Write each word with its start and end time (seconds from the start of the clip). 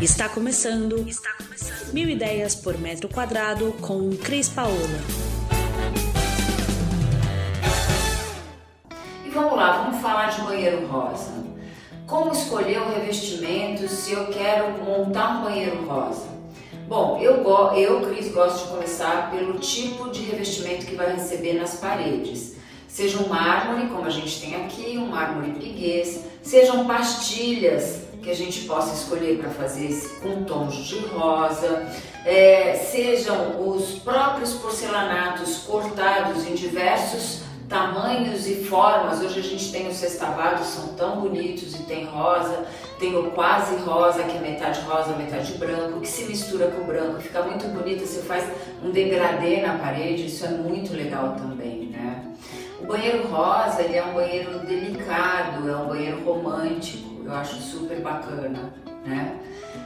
Está 0.00 0.28
começando. 0.28 1.04
Está 1.08 1.32
começando. 1.32 1.92
Mil 1.92 2.08
ideias 2.08 2.54
por 2.54 2.78
metro 2.78 3.08
quadrado 3.08 3.72
com 3.80 4.16
Cris 4.16 4.48
Paola. 4.48 4.76
E 9.26 9.30
vamos 9.30 9.56
lá, 9.56 9.82
vamos 9.82 10.00
falar 10.00 10.30
de 10.30 10.40
banheiro 10.42 10.86
rosa. 10.86 11.44
Como 12.06 12.30
escolher 12.30 12.80
o 12.80 12.90
revestimento 12.90 13.88
se 13.88 14.12
eu 14.12 14.28
quero 14.28 14.84
montar 14.84 15.40
um 15.40 15.42
banheiro 15.42 15.84
rosa? 15.84 16.28
Bom, 16.86 17.18
eu, 17.20 17.44
eu 17.74 18.00
Cris, 18.02 18.32
gosto 18.32 18.66
de 18.66 18.70
começar 18.70 19.32
pelo 19.32 19.58
tipo 19.58 20.10
de 20.10 20.22
revestimento 20.22 20.86
que 20.86 20.94
vai 20.94 21.12
receber 21.12 21.54
nas 21.54 21.74
paredes. 21.74 22.54
Seja 22.86 23.18
um 23.18 23.28
mármore, 23.28 23.88
como 23.88 24.04
a 24.04 24.10
gente 24.10 24.40
tem 24.40 24.54
aqui, 24.54 24.96
um 24.96 25.08
mármore 25.08 25.50
briguês, 25.50 26.24
sejam 26.40 26.86
pastilhas 26.86 28.07
que 28.22 28.30
a 28.30 28.34
gente 28.34 28.62
possa 28.62 28.94
escolher 28.94 29.38
para 29.38 29.50
fazer 29.50 29.90
com 30.22 30.44
tons 30.44 30.74
de 30.74 30.98
rosa, 31.06 31.86
é, 32.24 32.74
sejam 32.74 33.68
os 33.68 33.98
próprios 34.00 34.54
porcelanatos 34.54 35.58
cortados 35.58 36.46
em 36.46 36.54
diversos 36.54 37.42
tamanhos 37.68 38.48
e 38.48 38.64
formas. 38.64 39.20
Hoje 39.20 39.40
a 39.40 39.42
gente 39.42 39.70
tem 39.70 39.86
os 39.88 39.96
sextavados, 39.96 40.66
são 40.66 40.88
tão 40.94 41.20
bonitos 41.20 41.74
e 41.74 41.82
tem 41.84 42.06
rosa, 42.06 42.66
tem 42.98 43.14
o 43.16 43.30
quase 43.30 43.76
rosa, 43.76 44.22
que 44.24 44.36
é 44.36 44.40
metade 44.40 44.80
rosa, 44.80 45.14
metade 45.14 45.52
branco, 45.52 46.00
que 46.00 46.08
se 46.08 46.24
mistura 46.24 46.68
com 46.68 46.82
o 46.82 46.84
branco, 46.84 47.20
fica 47.20 47.42
muito 47.42 47.66
bonito, 47.68 48.06
você 48.06 48.22
faz 48.22 48.50
um 48.82 48.90
degradê 48.90 49.60
na 49.60 49.78
parede, 49.78 50.26
isso 50.26 50.44
é 50.44 50.48
muito 50.48 50.94
legal 50.94 51.36
também, 51.36 51.90
né? 51.90 52.32
O 52.80 52.86
banheiro 52.86 53.26
rosa, 53.28 53.82
ele 53.82 53.96
é 53.96 54.04
um 54.04 54.14
banheiro 54.14 54.58
delicado, 54.60 55.68
é 55.68 55.76
um 55.76 55.88
banheiro 55.88 56.24
romântico, 56.24 57.17
eu 57.28 57.34
acho 57.34 57.56
super 57.56 58.00
bacana, 58.00 58.72
né? 59.04 59.36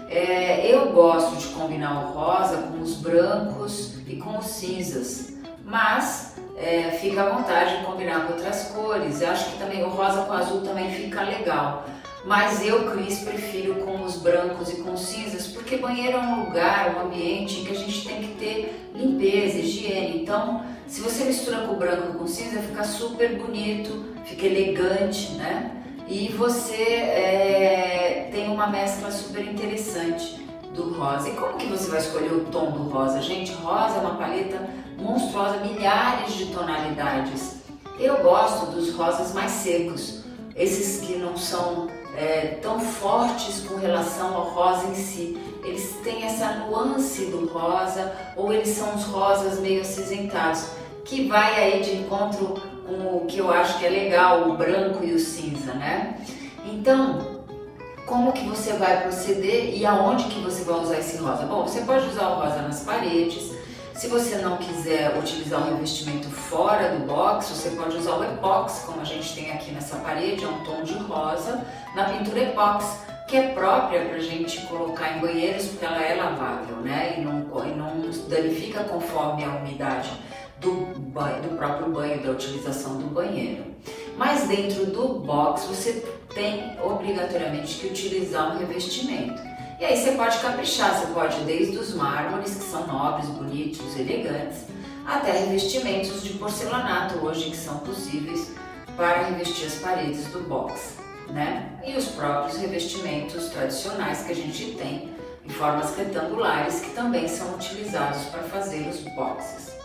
É, 0.08 0.72
eu 0.72 0.92
gosto 0.92 1.36
de 1.36 1.46
combinar 1.54 2.04
o 2.04 2.12
rosa 2.12 2.58
com 2.58 2.80
os 2.80 2.94
brancos 2.94 3.94
e 4.06 4.16
com 4.16 4.38
os 4.38 4.46
cinzas, 4.46 5.34
mas 5.64 6.36
é, 6.56 6.90
fica 7.00 7.22
à 7.22 7.30
vontade 7.30 7.78
de 7.78 7.84
combinar 7.84 8.26
com 8.26 8.34
outras 8.34 8.64
cores. 8.68 9.20
Eu 9.20 9.30
acho 9.30 9.50
que 9.50 9.58
também 9.58 9.82
o 9.82 9.88
rosa 9.88 10.22
com 10.22 10.32
azul 10.32 10.60
também 10.60 10.90
fica 10.92 11.22
legal. 11.22 11.84
Mas 12.24 12.64
eu, 12.64 12.88
Cris, 12.92 13.18
prefiro 13.20 13.74
com 13.76 14.04
os 14.04 14.16
brancos 14.16 14.70
e 14.70 14.76
com 14.76 14.92
os 14.92 15.00
cinzas, 15.00 15.48
porque 15.48 15.78
banheiro 15.78 16.18
é 16.18 16.20
um 16.20 16.44
lugar, 16.44 16.94
um 16.94 17.06
ambiente 17.06 17.60
em 17.60 17.64
que 17.64 17.72
a 17.72 17.76
gente 17.76 18.06
tem 18.06 18.22
que 18.22 18.34
ter 18.34 18.90
limpeza, 18.94 19.58
higiene. 19.58 20.22
Então, 20.22 20.64
se 20.86 21.00
você 21.00 21.24
mistura 21.24 21.62
com 21.62 21.72
o 21.72 21.76
branco 21.76 22.12
e 22.14 22.18
com 22.18 22.24
o 22.24 22.28
cinza, 22.28 22.60
fica 22.60 22.84
super 22.84 23.34
bonito, 23.34 24.04
fica 24.24 24.46
elegante, 24.46 25.32
né? 25.32 25.81
E 26.08 26.28
você 26.28 26.82
é, 26.82 28.28
tem 28.32 28.48
uma 28.48 28.66
mescla 28.66 29.10
super 29.10 29.44
interessante 29.44 30.46
do 30.74 30.92
rosa. 30.94 31.28
E 31.28 31.32
como 31.32 31.56
que 31.56 31.66
você 31.66 31.90
vai 31.90 32.00
escolher 32.00 32.32
o 32.32 32.44
tom 32.46 32.70
do 32.70 32.88
rosa? 32.90 33.20
Gente, 33.20 33.52
rosa 33.52 33.96
é 33.96 34.00
uma 34.00 34.16
paleta 34.16 34.68
monstruosa, 34.98 35.58
milhares 35.58 36.34
de 36.34 36.46
tonalidades. 36.46 37.56
Eu 37.98 38.22
gosto 38.22 38.66
dos 38.72 38.94
rosas 38.94 39.32
mais 39.32 39.50
secos, 39.50 40.22
esses 40.56 41.06
que 41.06 41.16
não 41.16 41.36
são 41.36 41.88
é, 42.16 42.58
tão 42.60 42.80
fortes 42.80 43.60
com 43.66 43.76
relação 43.76 44.34
ao 44.34 44.50
rosa 44.50 44.86
em 44.88 44.94
si. 44.94 45.38
Eles 45.64 45.96
têm 46.02 46.24
essa 46.24 46.66
nuance 46.66 47.26
do 47.26 47.46
rosa 47.46 48.12
ou 48.36 48.52
eles 48.52 48.68
são 48.68 48.94
os 48.94 49.04
rosas 49.04 49.60
meio 49.60 49.80
acinzentados, 49.80 50.66
que 51.04 51.28
vai 51.28 51.62
aí 51.62 51.82
de 51.82 51.96
encontro 51.96 52.60
com 52.86 53.16
o 53.16 53.26
que 53.26 53.38
eu 53.38 53.50
acho 53.50 53.78
que 53.78 53.86
é 53.86 53.90
legal, 53.90 54.48
o 54.48 54.56
branco 54.56 55.04
e 55.04 55.12
o 55.12 55.18
cinza, 55.18 55.72
né? 55.74 56.18
Então, 56.64 57.42
como 58.06 58.32
que 58.32 58.44
você 58.44 58.74
vai 58.74 59.02
proceder 59.02 59.76
e 59.76 59.86
aonde 59.86 60.24
que 60.24 60.40
você 60.40 60.64
vai 60.64 60.80
usar 60.80 60.98
esse 60.98 61.16
rosa? 61.18 61.44
Bom, 61.44 61.62
você 61.62 61.80
pode 61.82 62.06
usar 62.06 62.28
o 62.28 62.34
rosa 62.40 62.62
nas 62.62 62.82
paredes. 62.82 63.52
Se 63.94 64.08
você 64.08 64.36
não 64.36 64.56
quiser 64.56 65.16
utilizar 65.18 65.60
o 65.60 65.74
revestimento 65.74 66.28
fora 66.28 66.90
do 66.90 67.06
box, 67.06 67.46
você 67.46 67.70
pode 67.70 67.96
usar 67.96 68.16
o 68.16 68.24
epóxi, 68.24 68.86
como 68.86 69.00
a 69.00 69.04
gente 69.04 69.34
tem 69.34 69.52
aqui 69.52 69.70
nessa 69.70 69.96
parede, 69.96 70.44
é 70.44 70.48
um 70.48 70.64
tom 70.64 70.82
de 70.82 70.94
rosa, 70.94 71.64
na 71.94 72.04
pintura 72.04 72.40
epóxi, 72.40 72.96
que 73.28 73.36
é 73.36 73.48
própria 73.48 74.04
para 74.06 74.16
a 74.16 74.20
gente 74.20 74.60
colocar 74.66 75.16
em 75.16 75.20
banheiros, 75.20 75.66
porque 75.66 75.84
ela 75.84 76.02
é 76.02 76.14
lavável, 76.14 76.76
né? 76.76 77.14
E 77.18 77.20
não, 77.20 77.40
e 77.64 77.74
não 77.74 78.10
danifica 78.28 78.82
conforme 78.84 79.44
a 79.44 79.50
umidade 79.50 80.10
do, 80.62 80.94
do 80.94 81.56
próprio 81.56 81.92
banho, 81.92 82.22
da 82.22 82.30
utilização 82.30 82.96
do 82.96 83.06
banheiro. 83.08 83.64
Mas 84.16 84.46
dentro 84.48 84.86
do 84.86 85.20
box 85.20 85.66
você 85.66 86.04
tem 86.34 86.78
obrigatoriamente 86.82 87.78
que 87.78 87.88
utilizar 87.88 88.54
um 88.54 88.58
revestimento. 88.58 89.42
E 89.80 89.84
aí 89.84 89.96
você 89.96 90.12
pode 90.12 90.38
caprichar, 90.38 90.94
você 90.94 91.12
pode 91.12 91.40
desde 91.40 91.76
os 91.76 91.94
mármores, 91.94 92.54
que 92.54 92.62
são 92.62 92.86
nobres, 92.86 93.28
bonitos, 93.30 93.98
elegantes, 93.98 94.64
até 95.04 95.32
revestimentos 95.32 96.22
de 96.22 96.34
porcelanato 96.34 97.18
hoje 97.18 97.50
que 97.50 97.56
são 97.56 97.78
possíveis 97.78 98.52
para 98.96 99.24
revestir 99.24 99.66
as 99.66 99.74
paredes 99.76 100.26
do 100.26 100.40
box, 100.48 100.98
né? 101.30 101.80
E 101.84 101.96
os 101.96 102.06
próprios 102.06 102.58
revestimentos 102.58 103.48
tradicionais 103.48 104.22
que 104.22 104.32
a 104.32 104.36
gente 104.36 104.76
tem 104.76 105.10
em 105.44 105.48
formas 105.48 105.96
retangulares 105.96 106.80
que 106.80 106.90
também 106.90 107.26
são 107.26 107.54
utilizados 107.54 108.26
para 108.26 108.42
fazer 108.44 108.86
os 108.88 109.00
boxes. 109.16 109.81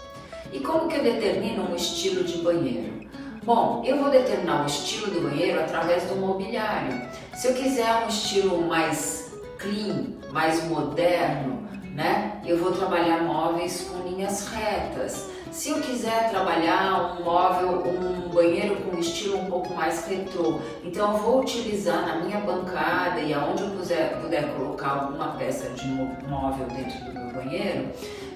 E 0.51 0.59
como 0.59 0.87
que 0.87 0.97
eu 0.97 1.03
determino 1.03 1.69
um 1.69 1.75
estilo 1.75 2.23
de 2.23 2.37
banheiro? 2.39 3.07
Bom, 3.43 3.81
eu 3.85 3.97
vou 3.97 4.09
determinar 4.09 4.63
o 4.63 4.65
estilo 4.65 5.09
do 5.09 5.21
banheiro 5.21 5.59
através 5.59 6.03
do 6.03 6.15
mobiliário. 6.15 7.01
Se 7.33 7.47
eu 7.47 7.53
quiser 7.53 8.03
um 8.03 8.07
estilo 8.09 8.61
mais 8.67 9.33
clean, 9.57 10.17
mais 10.31 10.63
moderno, 10.67 11.67
né? 11.95 12.26
Vou 12.67 12.75
trabalhar 12.75 13.23
móveis 13.23 13.89
com 13.89 14.05
linhas 14.09 14.45
retas. 14.49 15.29
Se 15.53 15.69
eu 15.69 15.79
quiser 15.79 16.29
trabalhar 16.29 17.17
um 17.17 17.23
móvel, 17.23 17.81
um 17.87 18.27
banheiro 18.27 18.75
com 18.81 18.97
estilo 18.97 19.37
um 19.37 19.45
pouco 19.45 19.73
mais 19.73 20.05
retrô, 20.05 20.59
então 20.83 21.13
eu 21.13 21.17
vou 21.19 21.39
utilizar 21.39 22.05
na 22.05 22.15
minha 22.25 22.41
bancada 22.41 23.21
e 23.21 23.33
aonde 23.33 23.63
eu 23.63 23.69
puder, 23.69 24.21
puder 24.21 24.53
colocar 24.53 25.03
alguma 25.03 25.29
peça 25.37 25.69
de 25.69 25.87
móvel 26.27 26.67
dentro 26.67 27.05
do 27.05 27.13
meu 27.13 27.31
banheiro, 27.31 27.87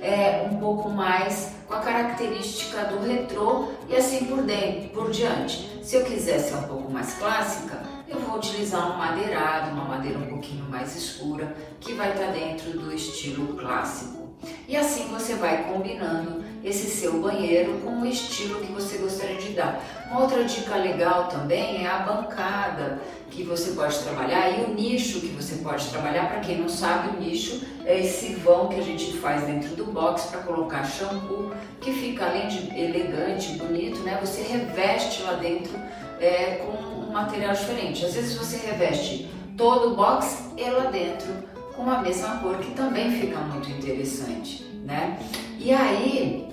é, 0.02 0.48
um 0.50 0.56
pouco 0.60 0.90
mais 0.90 1.52
com 1.68 1.74
a 1.74 1.80
característica 1.80 2.86
do 2.86 3.06
retrô 3.06 3.66
e 3.90 3.98
assim 3.98 4.28
por, 4.28 4.44
dentro, 4.44 4.88
por 4.92 5.12
diante. 5.12 5.70
Se 5.84 5.98
eu 5.98 6.06
quiser 6.06 6.40
ser 6.40 6.56
um 6.56 6.64
pouco 6.64 6.90
mais 6.90 7.16
clássica, 7.16 7.82
eu 8.12 8.20
vou 8.20 8.38
utilizar 8.38 8.94
um 8.94 8.98
madeirado, 8.98 9.72
uma 9.72 9.86
madeira 9.86 10.20
um 10.20 10.28
pouquinho 10.28 10.66
mais 10.66 10.96
escura, 10.96 11.56
que 11.80 11.94
vai 11.94 12.12
estar 12.12 12.32
dentro 12.32 12.72
do 12.72 12.94
estilo 12.94 13.56
clássico. 13.56 14.22
E 14.68 14.76
assim 14.76 15.08
você 15.10 15.36
vai 15.36 15.66
combinando 15.66 16.44
esse 16.64 16.90
seu 16.90 17.20
banheiro 17.20 17.80
com 17.84 18.02
o 18.02 18.06
estilo 18.06 18.60
que 18.60 18.72
você 18.72 18.98
gostaria 18.98 19.38
de 19.38 19.54
dar. 19.54 19.84
Uma 20.10 20.22
outra 20.22 20.44
dica 20.44 20.76
legal 20.76 21.28
também 21.28 21.84
é 21.86 21.88
a 21.88 22.00
bancada 22.00 23.00
que 23.30 23.44
você 23.44 23.72
pode 23.72 23.98
trabalhar 24.00 24.50
e 24.50 24.64
o 24.66 24.74
nicho 24.74 25.22
que 25.22 25.28
você 25.28 25.56
pode 25.56 25.88
trabalhar. 25.90 26.28
Para 26.30 26.40
quem 26.40 26.60
não 26.60 26.70
sabe, 26.70 27.16
o 27.16 27.20
nicho 27.20 27.62
é 27.86 28.00
esse 28.00 28.36
vão 28.36 28.68
que 28.68 28.80
a 28.80 28.84
gente 28.84 29.18
faz 29.18 29.44
dentro 29.44 29.76
do 29.76 29.86
box 29.86 30.26
para 30.26 30.42
colocar 30.42 30.84
shampoo, 30.84 31.52
que 31.80 31.92
fica 31.92 32.26
além 32.26 32.48
de 32.48 32.80
elegante, 32.80 33.54
bonito, 33.54 34.00
né? 34.02 34.20
Você 34.22 34.42
reveste 34.42 35.24
lá 35.24 35.34
dentro 35.34 35.74
é, 36.20 36.66
com 36.66 37.01
um 37.12 37.14
material 37.14 37.54
diferente. 37.54 38.06
Às 38.06 38.14
vezes 38.14 38.36
você 38.36 38.58
reveste 38.66 39.30
todo 39.58 39.92
o 39.92 39.96
box 39.96 40.50
e 40.58 40.70
lá 40.70 40.86
dentro 40.86 41.30
com 41.76 41.90
a 41.90 42.02
mesma 42.02 42.38
cor, 42.38 42.58
que 42.58 42.72
também 42.72 43.12
fica 43.12 43.38
muito 43.40 43.70
interessante, 43.70 44.64
né? 44.86 45.20
E 45.60 45.74
aí, 45.74 46.50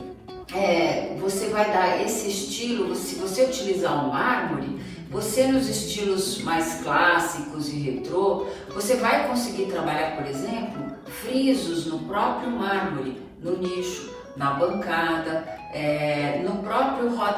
é, 0.54 1.16
você 1.20 1.48
vai 1.48 1.72
dar 1.72 2.02
esse 2.02 2.28
estilo, 2.28 2.94
se 2.94 3.16
você 3.16 3.44
utilizar 3.44 4.04
um 4.04 4.10
mármore, 4.10 4.78
você 5.10 5.46
nos 5.46 5.68
estilos 5.68 6.42
mais 6.42 6.80
clássicos 6.82 7.68
e 7.72 7.78
retrô, 7.78 8.46
você 8.74 8.96
vai 8.96 9.26
conseguir 9.26 9.66
trabalhar, 9.66 10.16
por 10.16 10.26
exemplo, 10.26 10.92
frisos 11.06 11.86
no 11.86 12.00
próprio 12.00 12.50
mármore, 12.50 13.20
no 13.40 13.56
nicho, 13.56 14.10
na 14.36 14.52
bancada, 14.52 15.44
é, 15.72 16.42
no 16.44 16.62
próprio 16.62 16.87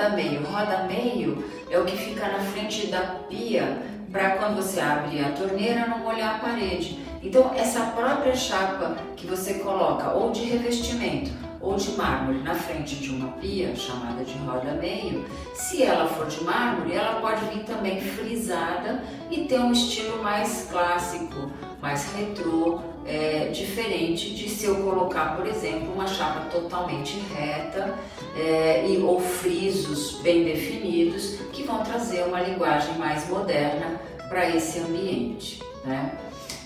roda-meio. 0.00 0.42
Roda-meio 0.44 1.44
é 1.70 1.78
o 1.78 1.84
que 1.84 1.96
fica 1.96 2.26
na 2.26 2.40
frente 2.40 2.86
da 2.86 3.00
pia 3.28 3.78
para 4.10 4.30
quando 4.30 4.56
você 4.56 4.80
abre 4.80 5.20
a 5.20 5.30
torneira 5.32 5.86
não 5.86 5.98
molhar 5.98 6.36
a 6.36 6.38
parede. 6.38 6.98
Então, 7.22 7.52
essa 7.54 7.80
própria 7.90 8.34
chapa 8.34 8.96
que 9.14 9.26
você 9.26 9.54
coloca, 9.54 10.10
ou 10.12 10.32
de 10.32 10.44
revestimento, 10.44 11.30
ou 11.60 11.76
de 11.76 11.90
mármore 11.90 12.38
na 12.38 12.54
frente 12.54 12.96
de 12.96 13.10
uma 13.10 13.32
pia, 13.32 13.76
chamada 13.76 14.24
de 14.24 14.32
roda-meio, 14.38 15.26
se 15.54 15.82
ela 15.82 16.08
for 16.08 16.26
de 16.26 16.42
mármore, 16.42 16.94
ela 16.94 17.20
pode 17.20 17.44
vir 17.52 17.62
também 17.64 18.00
frisada 18.00 19.04
e 19.30 19.44
ter 19.44 19.60
um 19.60 19.70
estilo 19.70 20.22
mais 20.22 20.66
clássico, 20.70 21.50
mais 21.82 22.10
retrô, 22.14 22.80
é, 23.06 23.48
diferente 23.48 24.34
de 24.34 24.48
se 24.48 24.66
eu 24.66 24.76
colocar, 24.76 25.36
por 25.36 25.46
exemplo, 25.46 25.92
uma 25.92 26.06
chapa 26.06 26.48
totalmente 26.50 27.18
reta 27.34 27.94
é, 28.36 28.86
e, 28.86 28.98
ou 28.98 29.20
frisos 29.20 30.20
bem 30.22 30.44
definidos 30.44 31.36
que 31.52 31.62
vão 31.62 31.82
trazer 31.82 32.24
uma 32.24 32.40
linguagem 32.40 32.96
mais 32.98 33.28
moderna 33.28 34.00
para 34.28 34.48
esse 34.48 34.78
ambiente. 34.78 35.62
Né? 35.84 36.18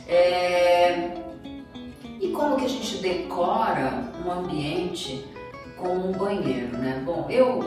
É... 0.06 1.10
E 2.20 2.28
como 2.28 2.56
que 2.56 2.64
a 2.64 2.68
gente 2.68 2.96
decora 2.98 4.10
um 4.24 4.30
ambiente 4.30 5.24
como 5.76 6.08
um 6.08 6.12
banheiro, 6.12 6.76
né? 6.78 7.02
Bom, 7.04 7.26
eu, 7.28 7.60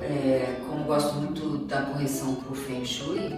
é, 0.00 0.56
como 0.68 0.84
gosto 0.84 1.14
muito 1.14 1.66
da 1.66 1.82
correção 1.82 2.34
por 2.36 2.56
Feng 2.56 2.84
Shui, 2.84 3.36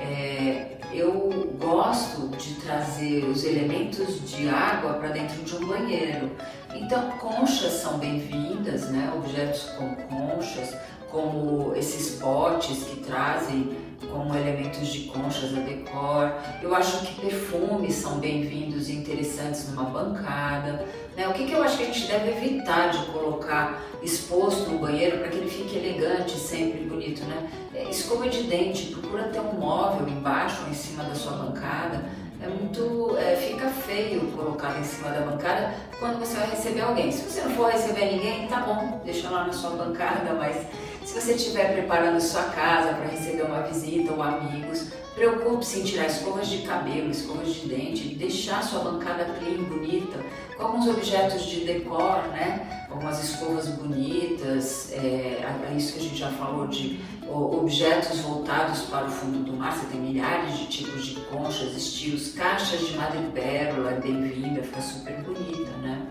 é, 0.00 0.78
eu 0.94 1.56
gosto 1.58 2.28
de 2.36 2.54
trazer 2.56 3.24
os 3.24 3.44
elementos 3.44 4.28
de 4.28 4.48
água 4.48 4.94
para 4.94 5.08
dentro 5.08 5.42
de 5.42 5.56
um 5.56 5.66
banheiro. 5.66 6.30
Então, 6.74 7.10
conchas 7.12 7.72
são 7.72 7.98
bem-vindas, 7.98 8.90
né? 8.90 9.12
Objetos 9.16 9.64
com 9.78 9.94
conchas, 9.94 10.76
como 11.12 11.76
esses 11.76 12.18
potes 12.18 12.84
que 12.84 12.96
trazem 13.04 13.76
como 14.10 14.34
elementos 14.34 14.88
de 14.88 15.00
conchas 15.08 15.56
a 15.56 15.60
decor. 15.60 16.34
Eu 16.60 16.74
acho 16.74 17.06
que 17.06 17.20
perfumes 17.20 17.94
são 17.94 18.18
bem-vindos 18.18 18.88
e 18.88 18.96
interessantes 18.96 19.68
numa 19.68 19.84
bancada. 19.84 20.84
Né? 21.16 21.28
O 21.28 21.32
que, 21.34 21.46
que 21.46 21.52
eu 21.52 21.62
acho 21.62 21.76
que 21.76 21.84
a 21.84 21.86
gente 21.86 22.06
deve 22.06 22.30
evitar 22.30 22.90
de 22.90 23.04
colocar 23.06 23.80
exposto 24.02 24.70
no 24.70 24.78
banheiro 24.78 25.18
para 25.18 25.28
que 25.28 25.36
ele 25.36 25.50
fique 25.50 25.76
elegante, 25.76 26.32
sempre 26.32 26.80
bonito, 26.80 27.22
né? 27.24 27.48
É, 27.74 27.88
escova 27.88 28.28
de 28.28 28.42
dente, 28.44 28.86
procura 28.86 29.24
ter 29.24 29.40
um 29.40 29.52
móvel 29.52 30.08
embaixo 30.08 30.62
ou 30.64 30.70
em 30.70 30.74
cima 30.74 31.04
da 31.04 31.14
sua 31.14 31.32
bancada. 31.32 32.04
É 32.40 32.48
muito, 32.48 33.16
é, 33.18 33.36
fica 33.36 33.68
feio 33.68 34.26
colocado 34.32 34.80
em 34.80 34.84
cima 34.84 35.10
da 35.10 35.20
bancada 35.20 35.74
quando 36.00 36.18
você 36.18 36.36
vai 36.36 36.50
receber 36.50 36.80
alguém. 36.80 37.12
Se 37.12 37.22
você 37.22 37.42
não 37.42 37.52
for 37.52 37.70
receber 37.70 38.12
ninguém, 38.12 38.48
tá 38.48 38.60
bom, 38.60 39.00
deixa 39.04 39.30
lá 39.30 39.46
na 39.46 39.52
sua 39.52 39.70
bancada, 39.70 40.34
mas 40.34 40.56
se 41.04 41.20
você 41.20 41.34
estiver 41.34 41.72
preparando 41.72 42.20
sua 42.20 42.44
casa 42.44 42.94
para 42.94 43.06
receber 43.08 43.42
uma 43.42 43.62
visita 43.62 44.12
ou 44.12 44.22
amigos, 44.22 44.88
preocupe-se 45.14 45.80
em 45.80 45.84
tirar 45.84 46.06
escovas 46.06 46.48
de 46.48 46.58
cabelo, 46.58 47.10
escovas 47.10 47.54
de 47.54 47.68
dente, 47.68 48.14
deixar 48.14 48.62
sua 48.62 48.80
bancada 48.80 49.24
clean, 49.38 49.64
bonita, 49.64 50.18
com 50.56 50.62
alguns 50.62 50.86
objetos 50.86 51.42
de 51.44 51.64
decor, 51.64 52.28
né? 52.28 52.86
Algumas 52.90 53.22
escovas 53.22 53.68
bonitas, 53.68 54.92
é, 54.92 55.44
é 55.70 55.74
isso 55.76 55.94
que 55.94 55.98
a 55.98 56.02
gente 56.02 56.16
já 56.16 56.30
falou 56.30 56.66
de 56.68 57.00
objetos 57.28 58.20
voltados 58.20 58.82
para 58.82 59.06
o 59.06 59.10
fundo 59.10 59.44
do 59.44 59.52
mar. 59.52 59.76
Você 59.76 59.86
tem 59.86 60.00
milhares 60.00 60.58
de 60.58 60.66
tipos 60.66 61.06
de 61.06 61.20
conchas, 61.22 61.74
estilos, 61.74 62.32
caixas 62.32 62.80
de 62.80 62.96
madrepérola, 62.96 63.92
é 63.92 64.00
bem-vinda, 64.00 64.62
fica 64.62 64.80
super 64.80 65.16
bonita, 65.22 65.70
né? 65.82 66.06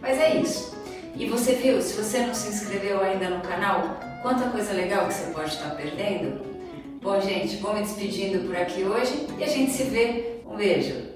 Mas 0.00 0.18
é 0.18 0.36
isso. 0.36 0.75
E 1.18 1.26
você 1.26 1.54
viu, 1.54 1.80
se 1.80 1.94
você 1.94 2.18
não 2.26 2.34
se 2.34 2.48
inscreveu 2.48 3.00
ainda 3.02 3.30
no 3.30 3.40
canal, 3.40 3.98
quanta 4.20 4.50
coisa 4.50 4.74
legal 4.74 5.08
que 5.08 5.14
você 5.14 5.30
pode 5.32 5.48
estar 5.48 5.70
perdendo. 5.70 6.44
Bom, 7.00 7.18
gente, 7.22 7.56
vou 7.56 7.72
me 7.72 7.80
despedindo 7.80 8.46
por 8.46 8.54
aqui 8.54 8.82
hoje 8.84 9.26
e 9.38 9.42
a 9.42 9.46
gente 9.46 9.72
se 9.72 9.84
vê. 9.84 10.40
Um 10.46 10.56
beijo! 10.56 11.15